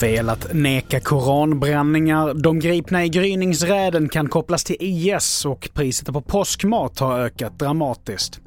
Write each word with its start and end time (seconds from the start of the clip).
Fel 0.00 0.28
att 0.28 0.52
neka 0.52 1.00
koranbränningar. 1.00 2.34
De 2.34 2.58
gripna 2.58 3.04
i 3.04 3.08
gryningsräden 3.08 4.08
kan 4.08 4.28
kopplas 4.28 4.64
till 4.64 4.76
IS 4.80 5.44
och 5.44 5.68
priset 5.74 6.12
på 6.12 6.20
påskmat 6.20 6.98
har 6.98 7.18
ökat 7.18 7.58
dramatiskt. 7.58 8.40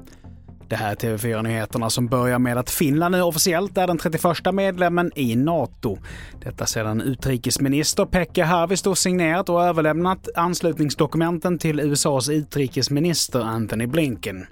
Det 0.68 0.76
här 0.76 0.90
är 0.92 0.96
TV4-nyheterna 0.96 1.90
som 1.90 2.06
börjar 2.06 2.38
med 2.38 2.58
att 2.58 2.70
Finland 2.70 3.12
nu 3.12 3.22
officiellt 3.22 3.78
är 3.78 3.86
den 3.86 3.98
31 3.98 4.54
medlemmen 4.54 5.10
i 5.14 5.36
NATO. 5.36 5.98
Detta 6.44 6.66
sedan 6.66 7.00
utrikesminister 7.00 8.04
Pekka 8.04 8.44
Haavisto 8.44 8.94
signerat 8.94 9.48
och 9.48 9.64
överlämnat 9.64 10.28
anslutningsdokumenten 10.34 11.58
till 11.58 11.80
USAs 11.80 12.28
utrikesminister 12.28 13.40
Anthony 13.40 13.86
Blinken. 13.86 14.46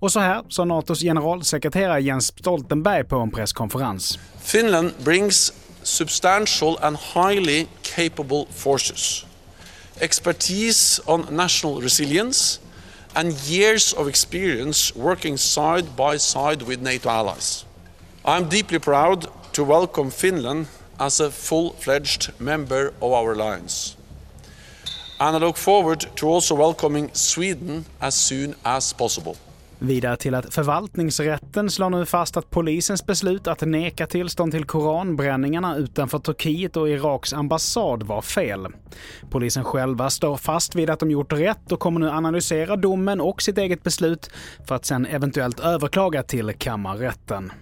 Och 0.00 0.12
så 0.12 0.20
här 0.20 0.44
sa 0.48 0.64
NATOs 0.64 1.00
generalsekreterare 1.00 2.00
Jens 2.00 2.26
Stoltenberg 2.26 3.04
på 3.04 3.16
en 3.16 3.30
presskonferens. 3.30 4.18
Finland 4.40 4.92
brings 4.98 5.52
substantial 5.82 6.78
and 6.80 6.96
highly 7.14 7.66
capable 7.82 8.44
forces, 8.54 9.24
expertise 10.00 11.02
on 11.06 11.26
national 11.30 11.82
resilience 11.82 12.60
and 13.14 13.32
years 13.32 13.92
of 13.92 14.08
experience 14.08 14.94
working 14.96 15.38
side 15.38 15.84
by 15.96 16.18
side 16.18 16.62
with 16.62 16.82
NATO 16.82 17.08
allies. 17.08 17.66
I'm 18.24 18.48
deeply 18.48 18.78
proud 18.78 19.26
to 19.52 19.64
welcome 19.64 20.10
Finland 20.10 20.66
as 20.98 21.20
a 21.20 21.30
full-fledged 21.30 22.32
member 22.38 22.92
of 23.00 23.12
our 23.12 23.32
alliance. 23.32 23.96
And 25.20 25.36
I 25.36 25.46
look 25.46 25.56
forward 25.56 26.06
to 26.14 26.34
also 26.34 26.54
welcoming 26.54 27.10
Sweden 27.12 27.84
as 28.00 28.14
soon 28.14 28.54
as 28.62 28.92
possible. 28.92 29.36
Vidare 29.80 30.16
till 30.16 30.34
att 30.34 30.54
förvaltningsrätten 30.54 31.70
slår 31.70 31.90
nu 31.90 32.06
fast 32.06 32.36
att 32.36 32.50
polisens 32.50 33.06
beslut 33.06 33.46
att 33.46 33.60
neka 33.60 34.06
tillstånd 34.06 34.52
till 34.52 34.64
koranbränningarna 34.64 35.76
utanför 35.76 36.18
Turkiet 36.18 36.76
och 36.76 36.88
Iraks 36.88 37.32
ambassad 37.32 38.02
var 38.02 38.22
fel. 38.22 38.66
Polisen 39.30 39.64
själva 39.64 40.10
står 40.10 40.36
fast 40.36 40.74
vid 40.74 40.90
att 40.90 41.00
de 41.00 41.10
gjort 41.10 41.32
rätt 41.32 41.72
och 41.72 41.80
kommer 41.80 42.00
nu 42.00 42.10
analysera 42.10 42.76
domen 42.76 43.20
och 43.20 43.42
sitt 43.42 43.58
eget 43.58 43.82
beslut 43.82 44.30
för 44.68 44.74
att 44.74 44.84
sen 44.84 45.06
eventuellt 45.06 45.60
överklaga 45.60 46.22
till 46.22 46.52
kammarrätten. 46.58 47.52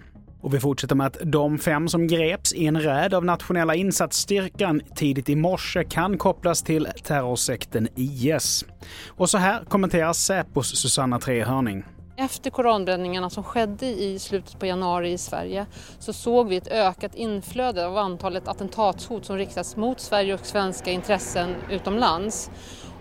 Och 0.41 0.53
vi 0.53 0.59
fortsätter 0.59 0.95
med 0.95 1.07
att 1.07 1.17
de 1.23 1.57
fem 1.57 1.87
som 1.87 2.07
greps 2.07 2.53
i 2.53 2.65
en 2.65 2.81
räd 2.81 3.13
av 3.13 3.25
nationella 3.25 3.75
insatsstyrkan 3.75 4.81
tidigt 4.95 5.29
i 5.29 5.35
morse 5.35 5.83
kan 5.83 6.17
kopplas 6.17 6.63
till 6.63 6.87
terrorsekten 7.03 7.87
IS. 7.95 8.65
Och 9.07 9.29
så 9.29 9.37
här 9.37 9.63
kommenterar 9.65 10.13
Säpos 10.13 10.75
Susanna 10.75 11.19
Trehörning. 11.19 11.83
Efter 12.19 12.49
koranbränningarna 12.49 13.29
som 13.29 13.43
skedde 13.43 13.85
i 13.85 14.19
slutet 14.19 14.59
på 14.59 14.65
januari 14.65 15.11
i 15.11 15.17
Sverige 15.17 15.65
så 15.99 16.13
såg 16.13 16.47
vi 16.47 16.55
ett 16.55 16.67
ökat 16.67 17.15
inflöde 17.15 17.87
av 17.87 17.97
antalet 17.97 18.47
attentatshot 18.47 19.25
som 19.25 19.37
riktats 19.37 19.75
mot 19.75 19.99
Sverige 19.99 20.33
och 20.33 20.45
svenska 20.45 20.91
intressen 20.91 21.55
utomlands. 21.69 22.51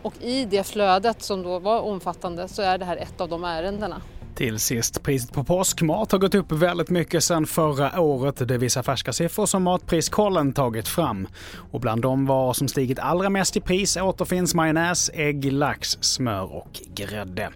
Och 0.03 0.23
i 0.23 0.45
det 0.45 0.67
flödet 0.67 1.23
som 1.23 1.43
då 1.43 1.59
var 1.59 1.81
omfattande 1.81 2.49
så 2.49 2.63
är 2.63 2.79
det 2.79 2.85
här 2.85 2.97
ett 2.97 3.21
av 3.21 3.29
de 3.29 3.45
ärendena. 3.45 4.03
Till 4.37 4.59
sist, 4.59 5.03
priset 5.03 5.33
på 5.33 5.45
påskmat 5.45 6.13
har 6.13 6.19
gått 6.19 6.35
upp 6.35 6.53
väldigt 6.53 6.91
mycket 6.91 7.25
sedan 7.25 7.47
förra 7.47 8.01
året. 8.01 8.49
Det 8.49 8.59
visar 8.59 8.83
färska 8.83 9.13
siffror 9.13 9.47
som 9.47 9.63
Matpriskollen 9.63 10.53
tagit 10.53 10.89
fram. 10.89 11.29
Och 11.71 11.81
bland 11.81 12.03
de 12.03 12.27
varor 12.27 12.53
som 12.53 12.69
stigit 12.69 12.99
allra 12.99 13.31
mest 13.31 13.57
i 13.57 13.61
pris 13.61 13.97
återfinns 13.97 14.55
majonnäs, 14.55 15.11
ägg, 15.15 15.53
lax, 15.53 15.99
smör 16.01 16.55
och 16.55 16.81
grädde. 16.95 17.49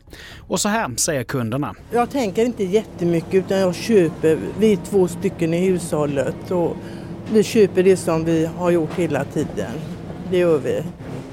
Och 0.48 0.60
så 0.60 0.68
här 0.68 0.96
säger 0.96 1.24
kunderna. 1.24 1.74
Jag 1.90 2.10
tänker 2.10 2.44
inte 2.44 2.64
jättemycket 2.64 3.34
utan 3.34 3.58
jag 3.58 3.74
köper, 3.74 4.38
vi 4.58 4.72
är 4.72 4.76
två 4.76 5.08
stycken 5.08 5.54
i 5.54 5.66
hushållet 5.70 6.50
och 6.50 6.76
vi 7.32 7.42
köper 7.42 7.82
det 7.82 7.96
som 7.96 8.24
vi 8.24 8.46
har 8.58 8.70
gjort 8.70 8.94
hela 8.96 9.24
tiden. 9.24 9.72
Det 10.30 10.38
gör 10.38 10.58
vi. 10.58 10.82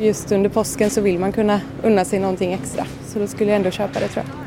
Just 0.06 0.32
under 0.32 0.50
påsken 0.50 0.90
så 0.90 1.02
vill 1.02 1.20
man 1.20 1.32
kunna 1.32 1.62
unna 1.84 2.06
sig 2.06 2.20
någonting 2.20 2.54
extra 2.54 2.86
så 3.08 3.20
då 3.20 3.28
skulle 3.28 3.50
jag 3.50 3.56
ändå 3.56 3.72
köpa 3.72 4.00
det 4.00 4.08
tror 4.08 4.26
jag. 4.26 4.47